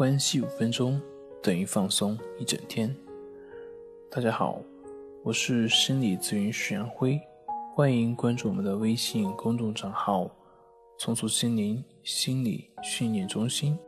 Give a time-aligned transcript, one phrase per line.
[0.00, 0.98] 关系五分钟
[1.42, 2.96] 等于放松一整天。
[4.10, 4.58] 大家好，
[5.22, 7.20] 我是心理咨询师杨辉，
[7.74, 10.30] 欢迎关注我们的微信公众账号
[10.98, 13.78] “重塑心灵心理训练中心”。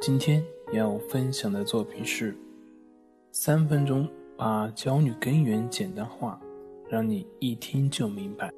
[0.00, 0.42] 今天
[0.72, 2.34] 要分享的作品是：
[3.30, 4.08] 三分钟
[4.38, 6.40] 把焦虑根源简单化，
[6.88, 8.50] 让你一听就明白。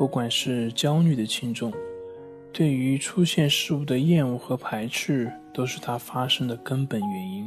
[0.00, 1.70] 不管是焦虑的轻重，
[2.54, 7.46] 对于出现事物的厌恶和排斥，都是它发生的根本原因。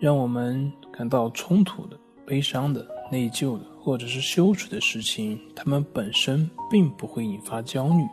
[0.00, 8.04] 让我们感到冲突的、悲伤的、内疚的，或者是羞耻的事情，它们本身并不会引发焦虑。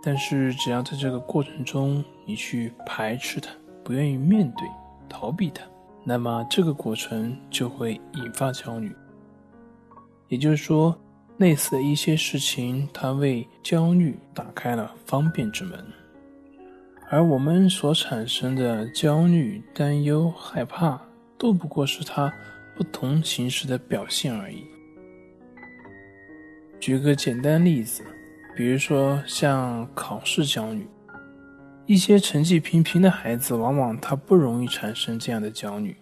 [0.00, 3.50] 但是，只要在这个过程中你去排斥它、
[3.82, 4.68] 不愿意面对、
[5.08, 5.64] 逃避它，
[6.04, 8.94] 那么这个过程就会引发焦虑。
[10.28, 10.96] 也就是说。
[11.38, 15.84] 类似的一些事情，它为焦虑打开了方便之门，
[17.10, 21.00] 而我们所产生的焦虑、担忧、害怕，
[21.36, 22.32] 都不过是它
[22.74, 24.64] 不同形式的表现而已。
[26.80, 28.02] 举个简单例子，
[28.56, 30.86] 比如说像考试焦虑，
[31.84, 35.94] 一些成绩平平的孩子，往往他不容易产生这样的焦虑。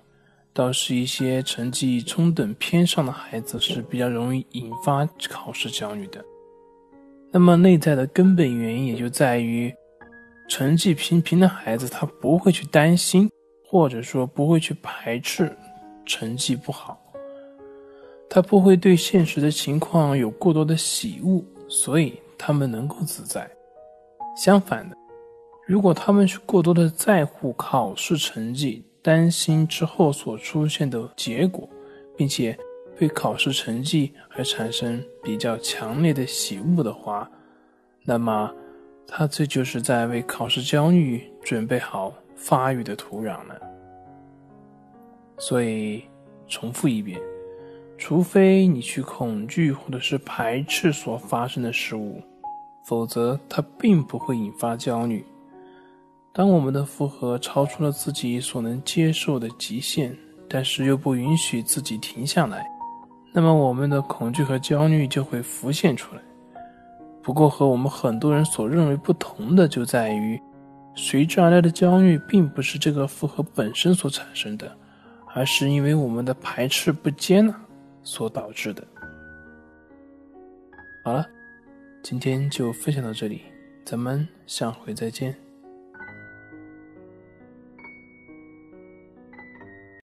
[0.54, 6.24] 倒是一些成绩中等偏上的孩子是比较容易引发考试焦虑的。
[7.32, 9.74] 那么内在的根本原因也就在于，
[10.48, 13.28] 成绩平平的孩子他不会去担心，
[13.66, 15.52] 或者说不会去排斥
[16.06, 17.02] 成绩不好，
[18.30, 23.50] 他不会对现实的情况有过多的喜恶，所以他们能够自在。
[24.36, 24.96] 相反的，
[25.66, 31.68] 如果他们去过多的在乎考试成绩，担心之后所出现的结果，
[32.16, 32.58] 并且
[32.98, 37.30] 对考试成绩而产生比较强烈的喜恶的话，
[38.02, 38.50] 那么
[39.06, 43.60] 他这就是在为考试焦虑准备好发育的土壤了。
[45.36, 46.04] 所以，
[46.48, 47.20] 重复一遍：
[47.98, 52.22] 除非你去恐惧或者是排斥所发生的事物，
[52.86, 55.22] 否则它并不会引发焦虑。
[56.36, 60.18] 当我们的负荷超出了自己所能接受的极限，
[60.48, 62.66] 但是又不允许自己停下来，
[63.32, 66.20] 那么我们的恐惧和焦虑就会浮现出来。
[67.22, 70.40] 不过，和我们很多人所认为不同的就在于，
[70.96, 74.76] 随之而来的焦虑并不是这个负荷本身所产生的，
[75.32, 77.54] 而是因为我们的排斥不接纳
[78.02, 78.84] 所导致的。
[81.04, 81.24] 好了，
[82.02, 83.42] 今天就分享到这里，
[83.84, 85.43] 咱们下回再见。